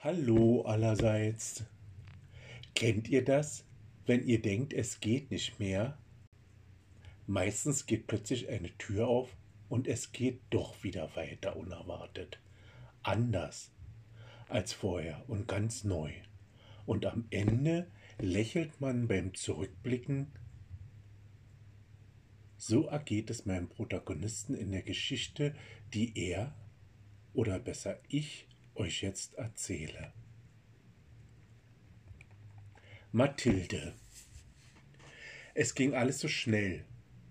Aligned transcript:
Hallo 0.00 0.62
allerseits. 0.62 1.64
Kennt 2.76 3.08
ihr 3.08 3.24
das, 3.24 3.64
wenn 4.06 4.24
ihr 4.24 4.40
denkt, 4.40 4.72
es 4.72 5.00
geht 5.00 5.32
nicht 5.32 5.58
mehr? 5.58 5.98
Meistens 7.26 7.84
geht 7.84 8.06
plötzlich 8.06 8.48
eine 8.48 8.70
Tür 8.78 9.08
auf 9.08 9.36
und 9.68 9.88
es 9.88 10.12
geht 10.12 10.40
doch 10.50 10.84
wieder 10.84 11.16
weiter 11.16 11.56
unerwartet. 11.56 12.38
Anders 13.02 13.72
als 14.48 14.72
vorher 14.72 15.24
und 15.26 15.48
ganz 15.48 15.82
neu. 15.82 16.12
Und 16.86 17.04
am 17.04 17.26
Ende 17.30 17.90
lächelt 18.20 18.80
man 18.80 19.08
beim 19.08 19.34
Zurückblicken. 19.34 20.28
So 22.56 22.86
ergeht 22.86 23.30
es 23.30 23.46
meinem 23.46 23.68
Protagonisten 23.68 24.54
in 24.54 24.70
der 24.70 24.82
Geschichte, 24.82 25.56
die 25.92 26.16
er, 26.16 26.54
oder 27.34 27.58
besser 27.58 27.98
ich, 28.08 28.47
euch 28.78 29.02
jetzt 29.02 29.34
erzähle. 29.34 30.12
Mathilde. 33.12 33.94
Es 35.54 35.74
ging 35.74 35.94
alles 35.94 36.20
so 36.20 36.28
schnell. 36.28 36.84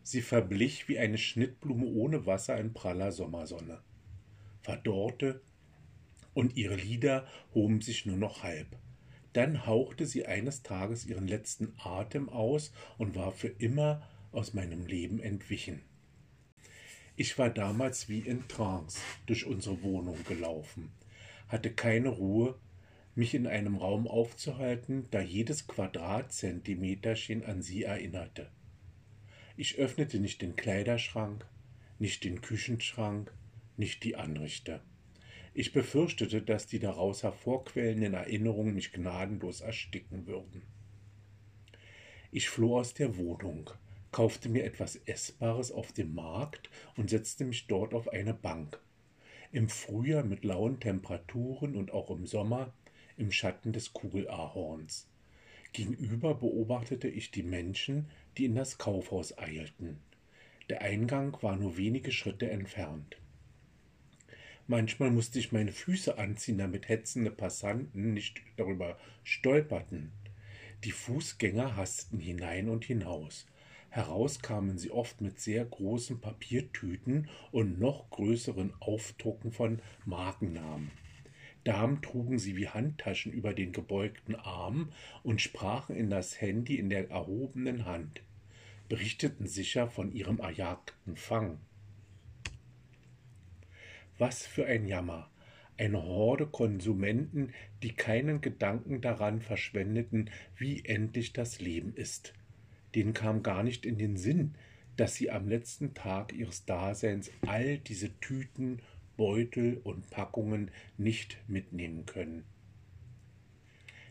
Sie 0.04 0.22
verblich 0.22 0.88
wie 0.88 1.00
eine 1.00 1.18
Schnittblume 1.18 1.86
ohne 1.86 2.26
Wasser 2.26 2.58
in 2.58 2.73
praller 2.73 3.12
Sommersonne, 3.12 3.82
verdorrte, 4.62 5.42
und 6.34 6.56
ihre 6.56 6.76
Lider 6.76 7.28
hoben 7.54 7.82
sich 7.82 8.06
nur 8.06 8.18
noch 8.18 8.44
halb. 8.44 8.78
Dann 9.34 9.66
hauchte 9.66 10.06
sie 10.06 10.26
eines 10.26 10.64
Tages 10.64 11.06
ihren 11.06 11.28
letzten 11.28 11.73
Atem 11.78 12.30
aus 12.30 12.72
und 12.98 13.16
war 13.16 13.32
für 13.32 13.50
immer 13.50 14.08
aus 14.32 14.54
meinem 14.54 14.86
Leben 14.86 15.20
entwichen. 15.20 15.82
Ich 17.16 17.38
war 17.38 17.50
damals 17.50 18.08
wie 18.09 18.20
in 18.20 18.48
Trance 18.48 19.00
durch 19.26 19.45
unsere 19.45 19.82
Wohnung 19.82 20.23
gelaufen 20.26 20.92
hatte 21.48 21.72
keine 21.72 22.10
Ruhe, 22.10 22.56
mich 23.16 23.34
in 23.34 23.48
einem 23.48 23.78
Raum 23.78 24.08
aufzuhalten, 24.08 25.08
da 25.12 25.22
jedes 25.22 25.67
Quadratzentimeterchen 25.67 27.44
an 27.44 27.62
sie 27.62 27.84
erinnerte. 27.84 28.52
Ich 29.56 29.78
öffnete 29.78 30.20
nicht 30.20 30.42
den 30.42 30.56
Kleiderschrank, 30.56 31.48
nicht 31.98 32.23
den 32.23 32.42
Küchenschrank, 32.42 33.34
nicht 33.75 34.03
die 34.03 34.16
Anrichter. 34.16 34.84
Ich 35.56 35.73
befürchtete, 35.73 36.44
dass 36.44 36.68
die 36.68 36.78
daraus 36.78 37.23
hervorquellenden 37.23 38.14
Erinnerungen 38.14 38.75
mich 38.75 38.92
gnadenlos 38.92 39.62
ersticken 39.62 40.28
würden. 40.28 40.62
Ich 42.31 42.50
floh 42.50 42.78
aus 42.78 42.94
der 42.94 43.18
Wohnung, 43.18 43.72
kaufte 44.12 44.50
mir 44.50 44.64
etwas 44.64 44.95
Essbares 44.95 45.72
auf 45.72 45.92
dem 45.92 46.14
Markt 46.14 46.70
und 46.95 47.09
setzte 47.09 47.45
mich 47.45 47.66
dort 47.66 47.95
auf 47.95 48.09
eine 48.09 48.36
Bank, 48.36 48.80
im 49.52 49.70
Frühjahr 49.70 50.23
mit 50.23 50.44
lauen 50.44 50.80
Temperaturen 50.80 51.76
und 51.76 51.92
auch 51.92 52.09
im 52.09 52.26
Sommer 52.26 52.73
im 53.17 53.31
Schatten 53.31 53.73
des 53.73 53.94
Kugelahorns. 53.94 55.08
Gegenüber 55.73 56.36
beobachtete 56.36 57.08
ich 57.08 57.31
die 57.31 57.44
Menschen, 57.44 58.08
die 58.38 58.45
in 58.45 58.56
das 58.56 58.78
Kaufhaus 58.78 59.38
eilten. 59.38 60.00
Der 60.70 60.81
Eingang 60.81 61.38
war 61.42 61.56
nur 61.56 61.78
wenige 61.78 62.12
Schritte 62.12 62.50
entfernt. 62.50 63.18
Manchmal 64.68 65.12
musste 65.12 65.40
ich 65.40 65.53
meine 65.53 65.72
Füße 65.72 66.18
anziehen, 66.18 66.58
damit 66.58 66.90
hetzende 66.90 67.31
Passanten 67.31 68.14
nicht 68.14 68.42
darüber 68.58 68.98
stolperten. 69.23 70.12
Die 70.84 70.92
Fußgänger 70.92 71.78
hasteten 71.78 72.20
hinein 72.20 72.68
und 72.68 72.84
hinaus. 72.84 73.48
Heraus 73.98 74.44
kamen 74.44 74.78
sie 74.78 74.92
oft 74.92 75.22
mit 75.22 75.40
sehr 75.40 75.66
großen 75.66 76.22
Papiertüten 76.22 77.30
und 77.52 77.80
noch 77.80 78.12
größeren 78.12 78.72
Aufdrucken 78.80 79.52
von 79.52 79.81
Markennamen. 80.06 80.92
Damen 81.64 82.03
trugen 82.03 82.38
sie 82.38 82.56
wie 82.58 82.68
Handtaschen 82.68 83.31
über 83.31 83.56
den 83.56 83.72
gebeugten 83.72 84.36
Arm 84.36 84.92
und 85.23 85.42
sprachen 85.42 85.95
in 85.95 86.12
das 86.12 86.40
Handy 86.40 86.78
in 86.78 86.92
der 86.92 87.09
erhobenen 87.09 87.86
Hand, 87.86 88.22
berichteten 88.88 89.47
sicher 89.47 89.88
von 89.88 90.12
ihrem 90.12 90.38
erjagten 90.38 91.16
Fang. 91.16 91.58
Was 94.19 94.46
für 94.46 94.68
ein 94.68 94.85
Jammer! 94.85 95.28
Eine 95.75 96.03
Horde 96.03 96.46
Konsumenten, 96.46 97.52
die 97.81 97.96
keinen 97.96 98.41
Gedanken 98.41 99.02
daran 99.02 99.41
verschwendeten, 99.41 100.29
wie 100.56 100.85
endlich 100.85 101.34
das 101.34 101.59
Leben 101.59 101.96
ist 101.96 102.35
denen 102.97 103.13
kam 103.13 103.44
gar 103.44 103.62
nicht 103.62 103.85
in 103.85 104.00
den 104.00 104.18
Sinn, 104.18 104.56
dass 104.96 105.13
sie 105.13 105.30
am 105.30 105.47
letzten 105.47 105.94
Tag 105.94 106.34
ihres 106.34 106.66
Daseins 106.66 107.30
all 107.46 107.78
diese 107.78 108.19
Tüten, 108.19 108.81
Beutel 109.18 109.80
und 109.84 110.09
Packungen 110.09 110.72
nicht 110.97 111.38
mitnehmen 111.47 112.08
können. 112.08 112.44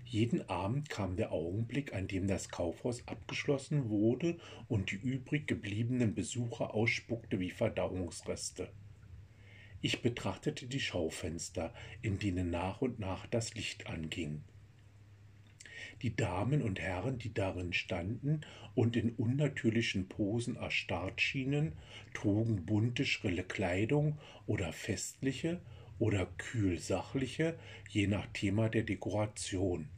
Jeden 0.05 0.49
Abend 0.49 0.89
kam 0.89 1.17
der 1.17 1.33
Augenblick, 1.33 1.95
an 1.95 2.07
dem 2.07 2.29
das 2.29 2.49
Kaufhaus 2.49 3.09
abgeschlossen 3.09 3.89
wurde 3.89 4.39
und 4.69 4.93
die 4.93 4.97
übrig 4.97 5.49
gebliebenen 5.49 6.15
Besucher 6.15 6.73
ausspuckte 6.73 7.41
wie 7.41 7.51
Verdauungsreste. 7.51 8.69
Ich 9.81 10.01
betrachtete 10.01 10.69
die 10.69 10.79
Schaufenster, 10.79 11.75
in 12.03 12.21
denen 12.21 12.51
nach 12.51 12.83
und 12.83 13.01
nach 13.01 13.27
das 13.27 13.55
Licht 13.55 13.89
anging. 13.89 14.45
Die 16.03 16.15
Damen 16.15 16.63
und 16.63 16.79
Herren, 16.79 17.19
die 17.19 17.33
darin 17.33 17.73
standen 17.73 18.43
und 18.75 18.97
in 18.97 19.15
unnatürlichen 19.15 20.09
Posen 20.09 20.57
erstarrt 20.57 21.21
schienen, 21.21 21.73
trugen 22.13 22.67
bunte, 22.67 23.07
schrille 23.07 23.45
Kleidung 23.45 24.19
oder 24.47 24.73
festliche 24.73 25.61
oder 25.99 26.27
kühl 26.37 26.79
sachliche, 26.79 27.59
je 27.89 28.07
nach 28.07 28.27
Thema 28.35 28.69
der 28.69 28.83
Dekoration. 28.83 29.89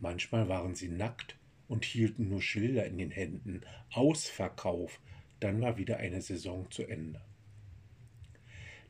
Manchmal 0.00 0.48
waren 0.48 0.74
sie 0.74 0.88
nackt 0.88 1.36
und 1.68 1.84
hielten 1.84 2.28
nur 2.28 2.42
Schilder 2.42 2.86
in 2.86 2.98
den 2.98 3.12
Händen. 3.12 3.60
Ausverkauf, 3.92 5.00
dann 5.38 5.60
war 5.60 5.78
wieder 5.78 5.98
eine 5.98 6.20
Saison 6.20 6.68
zu 6.70 6.82
Ende. 6.82 7.20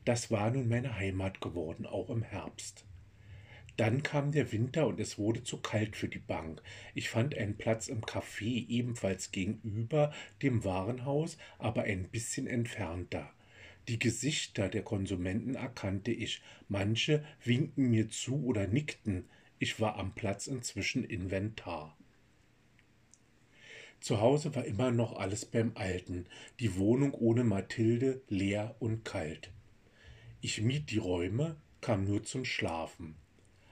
Das 0.03 0.31
war 0.31 0.49
nun 0.49 0.67
meine 0.67 0.95
Heimat 0.95 1.41
geworden, 1.41 1.85
auch 1.85 2.09
im 2.09 2.23
Herbst. 2.23 2.85
Dann 3.77 4.03
kam 4.03 4.31
der 4.31 4.51
Winter 4.51 4.87
und 4.87 4.99
es 4.99 5.17
wurde 5.17 5.43
zu 5.43 5.57
kalt 5.57 5.95
für 5.95 6.07
die 6.07 6.19
Bank. 6.19 6.61
Ich 6.93 7.09
fand 7.09 7.37
einen 7.37 7.57
Platz 7.57 7.87
im 7.87 8.01
Café, 8.01 8.67
ebenfalls 8.67 9.31
gegenüber 9.31 10.13
dem 10.41 10.63
Warenhaus, 10.63 11.37
aber 11.57 11.83
ein 11.83 12.09
bisschen 12.09 12.47
entfernter. 12.47 13.31
Die 13.87 13.97
Gesichter 13.97 14.69
der 14.69 14.83
Konsumenten 14.83 15.55
erkannte 15.55 16.11
ich. 16.11 16.41
Manche 16.67 17.23
winkten 17.43 17.89
mir 17.89 18.09
zu 18.09 18.45
oder 18.45 18.67
nickten. 18.67 19.25
Ich 19.57 19.79
war 19.79 19.97
am 19.97 20.13
Platz 20.13 20.47
inzwischen 20.47 21.03
Inventar. 21.03 21.97
Zu 23.99 24.19
Hause 24.19 24.55
war 24.55 24.65
immer 24.65 24.91
noch 24.91 25.13
alles 25.13 25.45
beim 25.45 25.73
Alten, 25.75 26.25
die 26.59 26.75
Wohnung 26.75 27.13
ohne 27.13 27.43
Mathilde 27.43 28.21
leer 28.29 28.75
und 28.79 29.05
kalt. 29.05 29.51
Ich 30.41 30.61
mied 30.61 30.89
die 30.89 30.97
Räume, 30.97 31.55
kam 31.81 32.05
nur 32.05 32.23
zum 32.23 32.43
Schlafen. 32.43 33.15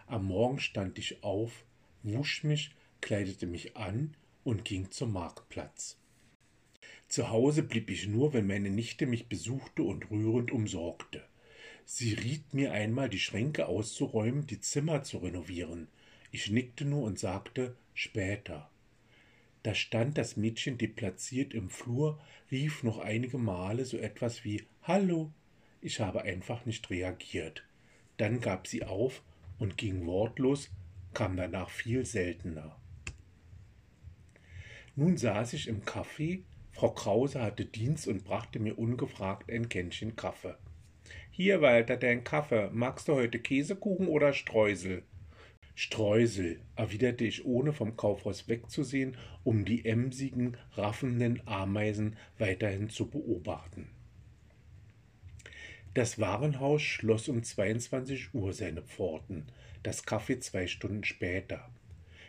Am 0.10 0.26
Morgen 0.26 0.60
stand 0.60 0.98
ich 0.98 1.24
auf, 1.24 1.64
wusch 2.02 2.44
mich, 2.44 2.72
kleidete 3.00 3.46
mich 3.46 3.78
an 3.78 4.16
und 4.44 4.66
ging 4.66 4.90
zum 4.90 5.14
Marktplatz. 5.14 6.00
Zu 7.08 7.30
Hause 7.30 7.62
blieb 7.62 7.92
ich 7.92 8.08
nur, 8.08 8.34
wenn 8.34 8.48
meine 8.48 8.72
Nichte 8.72 9.06
mich 9.06 9.28
besuchte 9.28 9.84
und 9.84 10.10
rührend 10.10 10.50
umsorgte. 10.50 11.24
Sie 11.86 12.16
riet 12.16 12.56
mir 12.56 12.72
einmal, 12.72 13.08
die 13.08 13.20
Schränke 13.20 13.68
auszuräumen, 13.68 14.48
die 14.48 14.60
Zimmer 14.60 15.04
zu 15.04 15.20
renovieren. 15.20 15.90
Ich 16.32 16.50
nickte 16.50 16.86
nur 16.86 17.04
und 17.04 17.20
sagte 17.20 17.76
später. 17.94 18.68
Da 19.62 19.76
stand 19.76 20.18
das 20.18 20.38
Mädchen 20.38 20.80
deplatziert 20.80 21.54
im 21.54 21.70
Flur, 21.70 22.20
rief 22.50 22.82
noch 22.82 22.98
einige 22.98 23.38
Male 23.38 23.86
so 23.86 23.98
etwas 23.98 24.44
wie 24.44 24.64
Hallo. 24.82 25.32
Ich 25.82 26.00
habe 26.00 26.24
einfach 26.24 26.66
nicht 26.66 26.90
reagiert. 26.90 27.64
Dann 28.18 28.40
gab 28.40 28.66
sie 28.66 28.84
auf 28.84 29.22
und 29.60 29.78
ging 29.78 30.06
wortlos, 30.06 30.70
kam 31.14 31.38
danach 31.38 31.70
viel 31.70 32.06
seltener. 32.06 32.80
Nun 34.96 35.18
saß 35.18 35.54
ich 35.54 35.68
im 35.68 35.84
Café, 35.84 36.44
Frau 36.72 36.92
Krause 36.92 37.42
hatte 37.42 37.66
Dienst 37.66 38.08
und 38.08 38.24
brachte 38.24 38.60
mir 38.60 38.78
ungefragt 38.78 39.52
ein 39.52 39.70
Kännchen 39.70 40.16
Kaffee. 40.16 40.56
Hier, 41.30 41.62
Walter, 41.62 41.98
dein 41.98 42.24
Kaffee. 42.24 42.70
Magst 42.72 43.08
du 43.08 43.14
heute 43.14 43.40
Käsekuchen 43.40 44.08
oder 44.08 44.34
Streusel? 44.34 45.04
Streusel, 45.76 46.60
erwiderte 46.76 47.24
ich, 47.24 47.46
ohne 47.46 47.72
vom 47.72 47.96
Kaufhaus 47.96 48.50
wegzusehen, 48.50 49.16
um 49.44 49.64
die 49.64 49.86
emsigen, 49.86 50.58
raffenden 50.74 51.42
Ameisen 51.48 52.18
weiterhin 52.38 52.90
zu 52.90 53.10
beobachten. 53.10 53.90
Das 55.96 56.20
Warenhaus 56.20 56.84
schloss 56.84 57.30
um 57.30 57.42
22 57.42 58.36
Uhr 58.36 58.54
seine 58.54 58.84
Pforten, 58.84 59.48
das 59.82 60.06
Café 60.06 60.40
zwei 60.40 60.68
Stunden 60.68 61.04
später. 61.04 61.68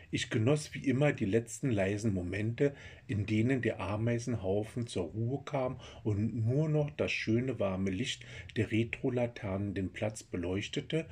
Ich 0.09 0.31
genoss 0.31 0.73
wie 0.73 0.83
immer 0.83 1.13
die 1.13 1.25
letzten 1.25 1.69
leisen 1.69 2.11
Momente, 2.11 2.75
in 3.05 3.27
denen 3.27 3.61
der 3.61 3.79
Ameisenhaufen 3.79 4.87
zur 4.87 5.05
Ruhe 5.05 5.43
kam 5.45 5.79
und 6.03 6.43
nur 6.43 6.69
noch 6.69 6.89
das 6.89 7.11
schöne 7.11 7.59
warme 7.59 7.91
Licht 7.91 8.25
der 8.55 8.71
Retrolaternen 8.71 9.75
den 9.75 9.93
Platz 9.93 10.23
beleuchtete, 10.23 11.05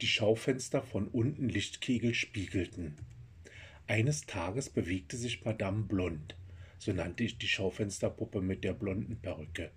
die 0.00 0.06
Schaufenster 0.06 0.82
von 0.82 1.08
unten 1.08 1.48
Lichtkegel 1.48 2.14
spiegelten. 2.14 2.94
Eines 3.88 4.26
Tages 4.26 4.70
bewegte 4.70 5.16
sich 5.16 5.44
Madame 5.44 5.82
Blond, 5.82 6.36
so 6.78 6.92
nannte 6.92 7.24
ich 7.24 7.38
die 7.38 7.48
Schaufensterpuppe 7.48 8.40
mit 8.40 8.62
der 8.62 8.74
blonden 8.74 9.16
Perücke. 9.20 9.72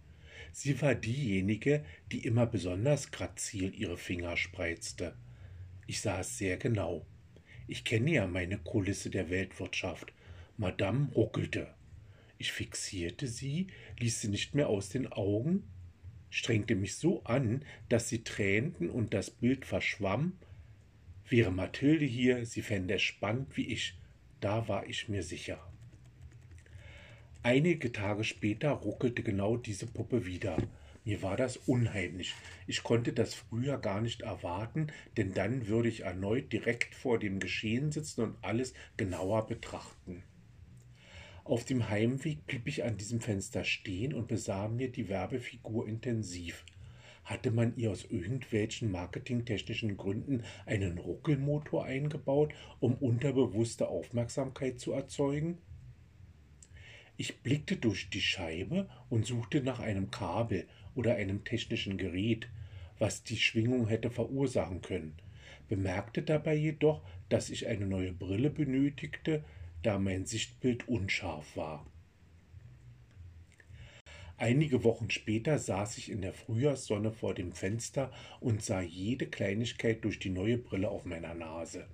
Sie 0.51 0.81
war 0.81 0.95
diejenige, 0.95 1.84
die 2.12 2.25
immer 2.25 2.45
besonders 2.45 3.12
grazil 3.12 3.74
ihre 3.75 3.98
Finger 3.98 4.38
spreizte. 4.38 5.16
Ich 5.88 6.01
sah 6.01 6.19
es 6.19 6.38
sehr 6.38 6.57
genau. 6.57 7.06
Ich 7.68 7.84
kenne 7.84 8.12
ja 8.12 8.28
meine 8.28 8.57
Kulisse 8.57 9.10
der 9.10 9.30
Weltwirtschaft. 9.30 10.13
Madame 10.57 11.12
ruckelte. 11.13 11.74
Ich 12.38 12.51
fixierte 12.51 13.28
sie, 13.28 13.68
ließ 14.00 14.22
sie 14.22 14.28
nicht 14.28 14.54
mehr 14.54 14.68
aus 14.69 14.90
den 14.90 15.12
Augen, 15.12 15.63
strengte 16.30 16.75
mich 16.75 16.95
so 16.95 17.24
an, 17.24 17.63
dass 17.90 18.10
sie 18.10 18.24
tränten 18.24 18.90
und 18.90 19.13
das 19.13 19.31
Bild 19.31 19.66
verschwamm. 19.66 20.38
Wäre 21.28 21.51
Mathilde 21.51 22.06
hier, 22.06 22.45
sie 22.45 22.62
fände 22.62 22.95
es 22.95 23.01
spannend 23.01 23.56
wie 23.56 23.68
ich, 23.68 23.98
da 24.42 24.68
war 24.68 24.86
ich 24.88 25.07
mir 25.10 25.24
sicher. 25.24 25.72
Einige 27.45 27.92
Tage 27.92 28.24
später 28.24 28.69
ruckelte 28.69 29.22
genau 29.22 29.57
diese 29.57 29.86
Puppe 29.86 30.25
wieder. 30.25 30.56
Mir 31.04 31.22
war 31.22 31.36
das 31.36 31.57
unheimlich. 31.57 32.36
Ich 32.68 32.84
konnte 32.84 33.12
das 33.12 33.34
früher 33.34 33.78
gar 33.80 34.00
nicht 34.00 34.22
erwarten, 34.22 34.88
denn 35.18 35.34
dann 35.34 35.68
würde 35.68 35.90
ich 35.90 36.06
erneut 36.06 36.54
direkt 36.54 36.95
vor 36.95 37.19
dem 37.19 37.42
Geschehen 37.42 37.92
sitzen 37.92 38.22
und 38.22 38.38
alles 38.42 38.74
genauer 38.95 39.45
betrachten. 39.45 40.24
Auf 41.44 41.66
dem 41.66 41.90
Heimweg 41.90 42.45
blieb 42.45 42.66
ich 42.66 42.86
an 42.86 42.95
diesem 42.95 43.19
Fenster 43.19 43.66
stehen 43.66 44.13
und 44.13 44.30
besah 44.30 44.69
mir 44.69 44.90
die 44.90 45.10
Werbefigur 45.10 45.86
intensiv. 45.86 46.63
Hatte 47.25 47.51
man 47.51 47.75
ihr 47.75 47.92
aus 47.92 48.06
irgendwelchen 48.06 48.90
marketingtechnischen 48.90 49.98
Gründen 49.98 50.44
einen 50.66 50.98
Ruckelmotor 50.98 51.84
eingebaut, 51.84 52.54
um 52.80 52.95
unterbewusste 52.95 53.90
Aufmerksamkeit 53.90 54.80
zu 54.80 54.94
erzeugen? 54.94 55.57
Ich 57.15 57.38
blickte 57.42 57.77
durch 57.77 58.10
die 58.10 58.21
Scheibe 58.21 58.89
und 59.10 59.25
suchte 59.25 59.62
nach 59.62 59.80
einem 59.80 60.10
Kabel 60.10 60.68
oder 60.95 61.15
einem 61.15 61.44
technischen 61.44 61.98
Gerät, 61.98 62.48
was 62.98 63.24
die 63.24 63.38
Schwingung 63.38 63.88
hätte 63.88 64.10
verursachen 64.10 64.81
können, 64.81 65.15
bemerkte 65.68 66.24
dabei 66.24 66.56
jedoch, 66.56 67.01
dass 67.30 67.50
ich 67.50 67.68
eine 67.68 67.86
neue 67.86 68.13
Brille 68.13 68.50
benötigte, 68.50 69.44
da 69.83 70.00
mein 70.00 70.25
Sichtbild 70.25 70.88
unscharf 70.88 71.56
war. 71.56 71.86
Einige 74.38 74.83
Wochen 74.83 75.09
später 75.09 75.59
saß 75.59 75.98
ich 76.00 76.09
in 76.09 76.21
der 76.21 76.33
Frühjahrssonne 76.33 77.12
vor 77.12 77.33
dem 77.33 77.54
Fenster 77.54 78.12
und 78.39 78.63
sah 78.63 78.81
jede 78.81 79.27
Kleinigkeit 79.27 80.04
durch 80.04 80.19
die 80.19 80.31
neue 80.31 80.57
Brille 80.57 80.89
auf 80.89 81.06
meiner 81.06 81.33
Nase. 81.33 81.88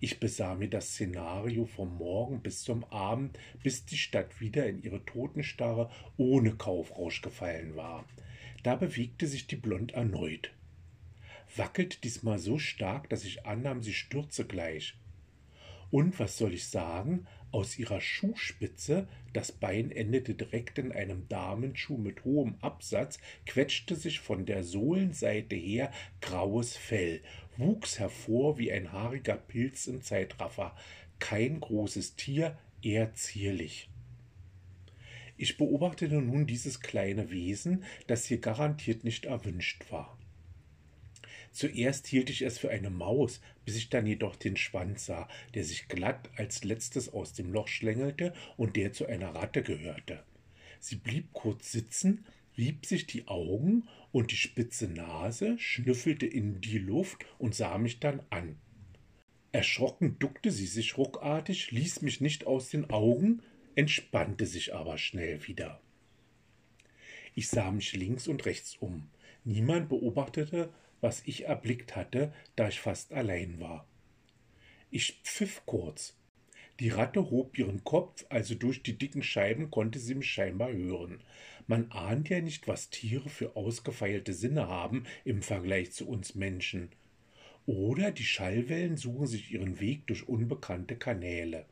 Ich 0.00 0.20
besah 0.20 0.54
mir 0.54 0.68
das 0.68 0.90
Szenario 0.90 1.66
vom 1.66 1.96
Morgen 1.96 2.40
bis 2.42 2.62
zum 2.62 2.84
Abend, 2.84 3.38
bis 3.62 3.84
die 3.84 3.96
Stadt 3.96 4.40
wieder 4.40 4.66
in 4.66 4.82
ihre 4.82 5.04
Totenstarre 5.04 5.90
ohne 6.16 6.54
Kaufrausch 6.56 7.22
gefallen 7.22 7.76
war. 7.76 8.04
Da 8.62 8.76
bewegte 8.76 9.26
sich 9.26 9.46
die 9.46 9.56
Blond 9.56 9.92
erneut. 9.92 10.52
Wackelt 11.56 12.02
diesmal 12.04 12.38
so 12.38 12.58
stark, 12.58 13.08
dass 13.10 13.24
ich 13.24 13.46
annahm, 13.46 13.82
sie 13.82 13.94
stürze 13.94 14.46
gleich. 14.46 14.96
Und 15.90 16.18
was 16.18 16.38
soll 16.38 16.54
ich 16.54 16.66
sagen? 16.66 17.26
Aus 17.52 17.78
ihrer 17.78 18.00
Schuhspitze, 18.00 19.06
das 19.32 19.52
Bein 19.52 19.92
endete 19.92 20.34
direkt 20.34 20.78
in 20.78 20.90
einem 20.90 21.28
Damenschuh 21.28 21.96
mit 21.96 22.24
hohem 22.24 22.56
Absatz, 22.60 23.20
quetschte 23.46 23.94
sich 23.94 24.18
von 24.18 24.44
der 24.44 24.64
Sohlenseite 24.64 25.54
her 25.54 25.92
graues 26.20 26.76
Fell, 26.76 27.22
wuchs 27.56 27.98
hervor 27.98 28.58
wie 28.58 28.72
ein 28.72 28.92
haariger 28.92 29.36
Pilz 29.36 29.86
im 29.86 30.02
Zeitraffer. 30.02 30.76
Kein 31.18 31.60
großes 31.60 32.16
Tier, 32.16 32.58
eher 32.82 33.14
zierlich. 33.14 33.88
Ich 35.36 35.56
beobachtete 35.56 36.16
nun 36.16 36.46
dieses 36.46 36.80
kleine 36.80 37.30
Wesen, 37.30 37.84
das 38.06 38.24
hier 38.24 38.38
garantiert 38.38 39.04
nicht 39.04 39.24
erwünscht 39.24 39.90
war. 39.90 40.16
Zuerst 41.50 42.08
hielt 42.08 42.30
ich 42.30 42.42
es 42.42 42.58
für 42.58 42.70
eine 42.70 42.90
Maus, 42.90 43.40
bis 43.64 43.76
ich 43.76 43.88
dann 43.88 44.06
jedoch 44.06 44.34
den 44.34 44.56
Schwanz 44.56 45.06
sah, 45.06 45.28
der 45.54 45.64
sich 45.64 45.86
glatt 45.86 46.28
als 46.36 46.64
letztes 46.64 47.12
aus 47.12 47.32
dem 47.32 47.52
Loch 47.52 47.68
schlängelte 47.68 48.34
und 48.56 48.74
der 48.76 48.92
zu 48.92 49.06
einer 49.06 49.34
Ratte 49.34 49.62
gehörte. 49.62 50.24
Sie 50.80 50.96
blieb 50.96 51.32
kurz 51.32 51.70
sitzen, 51.70 52.26
rieb 52.58 52.86
sich 52.86 53.06
die 53.06 53.28
Augen 53.28 53.88
und 54.14 54.30
die 54.30 54.36
spitze 54.36 54.86
Nase, 54.86 55.58
schnüffelte 55.58 56.24
in 56.24 56.60
die 56.60 56.78
Luft 56.78 57.26
und 57.36 57.52
sah 57.52 57.78
mich 57.78 57.98
dann 57.98 58.22
an. 58.30 58.60
Erschrocken 59.50 60.20
duckte 60.20 60.52
sie 60.52 60.68
sich 60.68 60.96
ruckartig, 60.96 61.72
ließ 61.72 62.00
mich 62.02 62.20
nicht 62.20 62.46
aus 62.46 62.68
den 62.68 62.90
Augen, 62.90 63.42
entspannte 63.74 64.46
sich 64.46 64.72
aber 64.72 64.98
schnell 64.98 65.44
wieder. 65.48 65.80
Ich 67.34 67.48
sah 67.48 67.72
mich 67.72 67.92
links 67.94 68.28
und 68.28 68.46
rechts 68.46 68.76
um. 68.76 69.10
Niemand 69.42 69.88
beobachtete, 69.88 70.72
was 71.00 71.22
ich 71.26 71.46
erblickt 71.46 71.96
hatte, 71.96 72.32
da 72.54 72.68
ich 72.68 72.78
fast 72.78 73.12
allein 73.12 73.58
war. 73.58 73.84
Ich 74.92 75.22
pfiff 75.24 75.66
kurz. 75.66 76.16
Die 76.80 76.88
Ratte 76.88 77.30
hob 77.30 77.56
ihren 77.56 77.84
Kopf, 77.84 78.26
also 78.30 78.56
durch 78.56 78.82
die 78.82 78.98
dicken 78.98 79.22
Scheiben 79.22 79.70
konnte 79.70 80.00
sie 80.00 80.16
mich 80.16 80.30
scheinbar 80.30 80.72
hören. 80.72 81.20
Man 81.68 81.90
ahnt 81.92 82.28
ja 82.28 82.40
nicht, 82.40 82.66
was 82.66 82.90
Tiere 82.90 83.28
für 83.28 83.54
ausgefeilte 83.54 84.32
Sinne 84.32 84.66
haben 84.68 85.04
im 85.24 85.42
Vergleich 85.42 85.92
zu 85.92 86.08
uns 86.08 86.34
Menschen. 86.34 86.90
Oder 87.66 88.10
die 88.10 88.24
Schallwellen 88.24 88.96
suchen 88.96 89.26
sich 89.26 89.52
ihren 89.52 89.78
Weg 89.78 90.06
durch 90.08 90.28
unbekannte 90.28 90.96
Kanäle. 90.96 91.64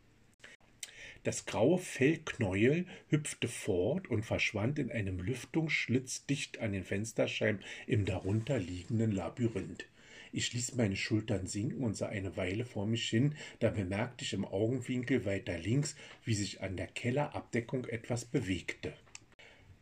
Das 1.25 1.47
graue 1.47 1.79
Fellknäuel 1.79 2.87
hüpfte 3.09 3.49
fort 3.49 4.09
und 4.09 4.25
verschwand 4.25 4.79
in 4.79 4.91
einem 4.91 5.21
Lüftungsschlitz 5.21 6.27
dicht 6.27 6.59
an 6.59 6.73
den 6.73 6.85
Fensterscheiben 6.85 7.63
im 7.87 8.05
darunter 8.05 8.59
liegenden 8.59 9.13
Labyrinth. 9.13 9.87
Ich 10.33 10.55
ließ 10.55 10.77
meine 10.77 10.97
Schultern 10.97 11.47
sinken 11.47 11.85
und 11.85 11.95
sah 11.95 12.09
eine 12.09 12.37
Weile 12.39 12.65
vor 12.65 12.87
mich 12.87 13.09
hin, 13.09 13.35
da 13.61 13.69
bemerkte 13.69 14.25
ich 14.25 14.33
im 14.33 14.47
Augenwinkel 14.47 15.27
weiter 15.27 15.59
links, 15.59 15.95
wie 16.25 16.35
sich 16.35 16.63
an 16.63 16.77
der 16.77 16.87
Kellerabdeckung 16.87 17.85
etwas 17.85 18.25
bewegte. 18.25 18.95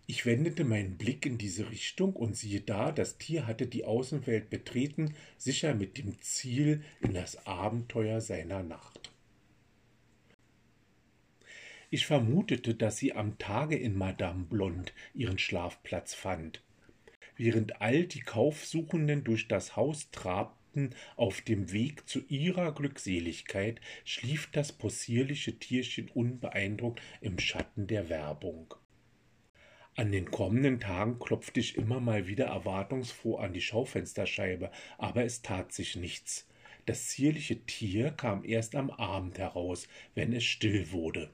Ich 0.09 0.27
wendete 0.27 0.65
meinen 0.65 0.97
Blick 0.99 1.25
in 1.25 1.39
diese 1.39 1.71
Richtung 1.71 2.15
und 2.17 2.37
siehe 2.37 2.61
da, 2.61 2.91
das 2.91 3.17
Tier 3.17 3.47
hatte 3.47 3.69
die 3.69 3.85
Außenwelt 3.85 4.51
betreten, 4.51 5.15
sicher 5.39 5.73
mit 5.73 5.99
dem 5.99 6.21
Ziel 6.21 6.83
in 7.01 7.15
das 7.15 7.47
Abenteuer 7.47 8.21
seiner 8.21 8.65
Nacht. 8.65 9.13
Ich 11.91 12.07
vermutete, 12.07 12.75
dass 12.75 12.97
sie 12.97 13.13
am 13.13 13.39
Tage 13.39 13.77
in 13.77 13.97
Madame 13.97 14.47
Blond 14.47 14.93
ihren 15.15 15.39
Schlafplatz 15.39 16.13
fand. 16.13 16.61
Während 17.43 17.81
all 17.81 18.05
die 18.05 18.21
Kaufsuchenden 18.21 19.25
durch 19.25 19.49
das 19.49 19.75
Haus 19.75 20.11
trabten 20.11 20.95
auf 21.17 21.41
dem 21.41 21.73
Weg 21.73 22.07
zu 22.07 22.21
ihrer 22.29 22.75
Glückseligkeit, 22.75 23.81
schlief 24.05 24.51
das 24.53 24.73
possierliche 24.73 25.59
Tierchen 25.59 26.11
unbeeindruckt 26.11 27.01
im 27.23 27.39
Schatten 27.39 27.87
der 27.87 28.11
Werbung. 28.11 28.75
An 29.97 30.13
den 30.13 30.31
kommenden 30.31 30.81
Tagen 30.81 31.19
klopfte 31.19 31.61
ich 31.61 31.79
immer 31.79 31.99
mal 31.99 32.27
wieder 32.27 32.45
erwartungsfroh 32.45 33.37
an 33.37 33.55
die 33.55 33.63
Schaufensterscheibe, 33.63 34.71
aber 34.99 35.25
es 35.25 35.41
tat 35.41 35.73
sich 35.73 35.97
nichts. 35.97 36.47
Das 36.85 37.09
zierliche 37.09 37.65
Tier 37.65 38.11
kam 38.11 38.45
erst 38.45 38.75
am 38.75 38.91
Abend 38.91 39.39
heraus, 39.39 39.89
wenn 40.15 40.35
es 40.35 40.45
still 40.45 40.93
wurde 40.93 41.33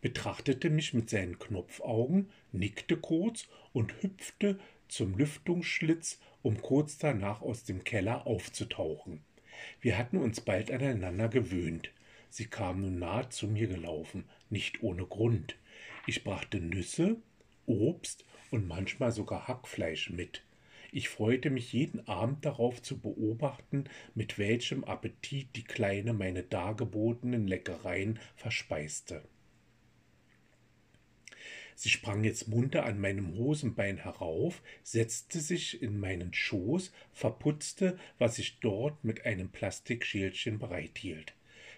betrachtete 0.00 0.70
mich 0.70 0.94
mit 0.94 1.10
seinen 1.10 1.38
Knopfaugen, 1.38 2.30
nickte 2.52 2.96
kurz 2.96 3.48
und 3.72 3.94
hüpfte 4.02 4.58
zum 4.88 5.16
Lüftungsschlitz, 5.16 6.18
um 6.42 6.60
kurz 6.60 6.98
danach 6.98 7.42
aus 7.42 7.64
dem 7.64 7.84
Keller 7.84 8.26
aufzutauchen. 8.26 9.22
Wir 9.80 9.98
hatten 9.98 10.16
uns 10.16 10.40
bald 10.40 10.70
aneinander 10.70 11.28
gewöhnt. 11.28 11.90
Sie 12.28 12.46
kam 12.46 12.80
nun 12.80 12.98
nahe 12.98 13.28
zu 13.28 13.48
mir 13.48 13.66
gelaufen, 13.66 14.24
nicht 14.48 14.82
ohne 14.82 15.04
Grund. 15.04 15.56
Ich 16.06 16.24
brachte 16.24 16.60
Nüsse, 16.60 17.16
Obst 17.66 18.24
und 18.50 18.66
manchmal 18.66 19.12
sogar 19.12 19.48
Hackfleisch 19.48 20.10
mit. 20.10 20.42
Ich 20.92 21.08
freute 21.08 21.50
mich 21.50 21.72
jeden 21.72 22.06
Abend 22.08 22.44
darauf 22.44 22.82
zu 22.82 22.98
beobachten, 22.98 23.84
mit 24.14 24.38
welchem 24.38 24.82
Appetit 24.82 25.54
die 25.54 25.62
Kleine 25.62 26.12
meine 26.12 26.42
dargebotenen 26.42 27.46
Leckereien 27.46 28.18
verspeiste. 28.34 29.22
Sie 31.82 31.88
sprang 31.88 32.24
jetzt 32.24 32.46
munter 32.46 32.84
an 32.84 33.00
meinem 33.00 33.36
Hosenbein 33.36 33.96
herauf, 33.96 34.60
setzte 34.82 35.40
sich 35.40 35.80
in 35.80 35.98
meinen 35.98 36.34
Schoß, 36.34 36.92
verputzte, 37.10 37.98
was 38.18 38.38
ich 38.38 38.60
dort 38.60 39.02
mit 39.02 39.24
einem 39.24 39.48
Plastikschälchen 39.48 40.58
bereithielt. 40.58 41.32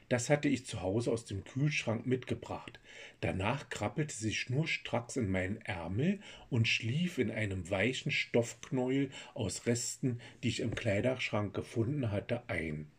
Das 0.09 0.29
hatte 0.29 0.49
ich 0.49 0.67
zu 0.67 0.81
Hause 0.81 1.13
aus 1.13 1.25
dem 1.25 1.45
Kühlschrank 1.45 2.05
mitgebracht. 2.05 2.81
Danach 3.21 3.71
krabbelte 3.71 4.13
sie 4.13 4.35
schnurstracks 4.35 5.17
in 5.17 5.31
meinen 5.31 5.59
Ärmel 5.59 6.19
und 6.51 6.67
schlief 6.67 7.19
in 7.19 7.31
einem 7.31 7.71
weichen 7.71 8.11
Stoffknäuel 8.11 9.09
aus 9.35 9.67
Resten, 9.67 10.19
die 10.43 10.49
ich 10.49 10.59
im 10.59 10.75
Kleiderschrank 10.75 11.55
gefunden 11.55 12.11
hatte, 12.11 12.43
ein. 12.49 12.91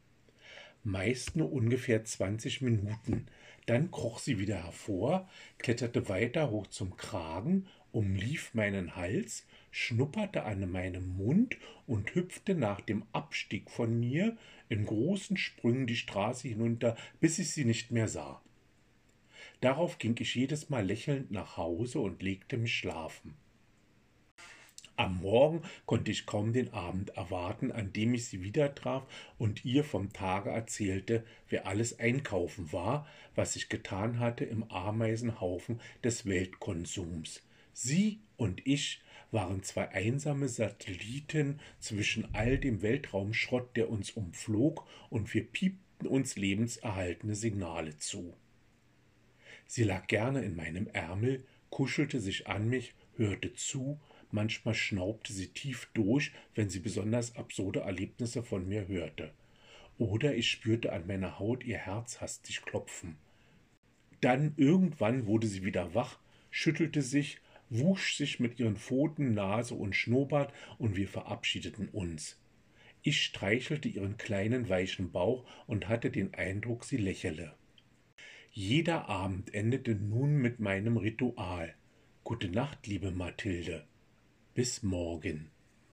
Meist 0.84 1.36
nur 1.36 1.52
ungefähr 1.52 2.04
zwanzig 2.04 2.62
Minuten. 2.62 3.28
Dann 3.66 3.92
kroch 3.92 4.20
sie 4.20 4.40
wieder 4.40 4.64
hervor, 4.64 5.30
kletterte 5.58 6.10
weiter 6.10 6.52
hoch 6.52 6.68
zum 6.68 6.98
Kragen, 6.98 7.68
umlief 7.94 8.54
meinen 8.54 8.98
Hals, 8.98 9.46
schnupperte 9.72 10.44
an 10.44 10.70
meinem 10.70 11.16
Mund 11.16 11.58
und 11.88 12.14
hüpfte 12.14 12.56
nach 12.56 12.82
dem 12.82 13.06
Abstieg 13.14 13.72
von 13.72 13.98
mir 13.98 14.38
in 14.68 14.86
großen 14.86 15.38
Sprüngen 15.38 15.88
die 15.88 15.96
Straße 15.96 16.48
hinunter, 16.50 16.98
bis 17.22 17.40
ich 17.40 17.52
sie 17.52 17.66
nicht 17.66 17.92
mehr 17.92 18.08
sah. 18.10 18.42
Darauf 19.62 19.98
ging 20.00 20.16
ich 20.20 20.36
jedes 20.36 20.70
Mal 20.70 20.86
lächelnd 20.86 21.32
nach 21.32 21.56
Hause 21.56 22.00
und 22.00 22.22
legte 22.22 22.58
mich 22.58 22.76
schlafen. 22.76 23.36
Am 24.96 25.22
Morgen 25.22 25.64
konnte 25.88 26.12
ich 26.12 26.28
kaum 26.28 26.54
den 26.54 26.72
Abend 26.72 27.10
erwarten, 27.18 27.72
an 27.72 27.92
dem 27.94 28.14
ich 28.14 28.26
sie 28.26 28.44
wieder 28.44 28.76
traf 28.76 29.04
und 29.40 29.66
ihr 29.66 29.84
vom 29.84 30.14
Tage 30.14 30.52
erzählte, 30.52 31.24
wer 31.50 31.66
alles 31.66 32.00
einkaufen 32.00 32.72
war, 32.72 33.08
was 33.34 33.56
ich 33.56 33.70
getan 33.70 34.20
hatte 34.20 34.46
im 34.46 34.70
Ameisenhaufen 34.70 35.82
des 36.04 36.28
Weltkonsums. 36.28 37.42
Sie 37.74 38.20
und 38.38 38.66
ich 38.68 39.02
waren 39.32 39.64
zwei 39.64 39.90
einsame 39.90 40.48
Satelliten 40.48 41.60
zwischen 41.80 42.36
all 42.36 42.60
dem 42.60 42.84
Weltraumschrott, 42.84 43.76
der 43.76 43.90
uns 43.90 44.12
umflog, 44.12 44.88
und 45.10 45.34
wir 45.34 45.44
piepten 45.44 46.08
uns 46.08 46.36
lebenserhaltende 46.36 47.34
Signale 47.34 47.98
zu. 47.98 48.36
Sie 49.66 49.84
lag 49.84 50.06
gerne 50.06 50.44
in 50.44 50.56
meinem 50.56 50.86
Ärmel, 50.86 51.44
kuschelte 51.72 52.20
sich 52.20 52.48
an 52.48 52.70
mich, 52.70 52.94
hörte 53.16 53.56
zu, 53.56 54.00
manchmal 54.34 54.74
schnaubte 54.74 55.32
sie 55.32 55.48
tief 55.48 55.90
durch, 55.94 56.32
wenn 56.56 56.70
sie 56.70 56.80
besonders 56.80 57.36
absurde 57.36 57.82
Erlebnisse 57.82 58.44
von 58.44 58.68
mir 58.68 58.88
hörte. 58.88 59.32
Oder 59.98 60.36
ich 60.36 60.50
spürte 60.50 60.92
an 60.92 61.08
meiner 61.08 61.40
Haut 61.40 61.64
ihr 61.64 61.78
Herz 61.78 62.20
hastig 62.20 62.64
klopfen. 62.64 63.18
Dann 64.22 64.54
irgendwann 64.58 65.28
wurde 65.28 65.48
sie 65.48 65.64
wieder 65.64 65.94
wach, 65.94 66.20
schüttelte 66.50 67.02
sich, 67.02 67.40
wusch 67.70 68.16
sich 68.16 68.40
mit 68.40 68.60
ihren 68.60 68.78
Pfoten, 68.78 69.34
Nase 69.34 69.76
und 69.76 69.96
Schnurrbart, 69.96 70.54
und 70.78 70.96
wir 70.96 71.08
verabschiedeten 71.08 71.90
uns. 71.90 72.40
Ich 73.02 73.22
streichelte 73.22 73.90
ihren 73.90 74.18
kleinen 74.18 74.70
weichen 74.70 75.12
Bauch 75.12 75.46
und 75.68 75.90
hatte 75.90 76.10
den 76.10 76.34
Eindruck, 76.34 76.86
sie 76.86 76.98
lächele. 76.98 77.54
Jeder 78.52 79.10
Abend 79.10 79.54
endete 79.54 79.96
nun 79.96 80.38
mit 80.38 80.60
meinem 80.60 80.98
Ritual. 80.98 81.76
Gute 82.24 82.48
Nacht, 82.48 82.88
liebe 82.88 83.12
Mathilde. 83.12 83.86
Bis 84.54 84.84
morgen. 84.84 85.53